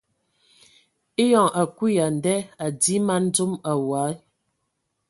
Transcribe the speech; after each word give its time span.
Eyɔŋ 1.23 1.47
a 1.61 1.63
kui 1.77 1.91
ya 1.97 2.05
a 2.11 2.15
nda 2.15 2.35
a 2.63 2.65
dii 2.81 3.01
man 3.07 3.23
dzom 3.33 3.51
awɔi. 3.71 4.11